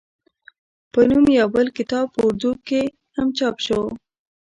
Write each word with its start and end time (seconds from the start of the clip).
پۀ 0.91 1.01
نوم 1.09 1.23
يو 1.37 1.47
بل 1.53 1.67
کتاب 1.77 2.05
پۀ 2.13 2.19
اردو 2.25 2.51
کښې 2.67 2.81
هم 3.17 3.27
چاپ 3.37 3.55
شو 3.65 3.81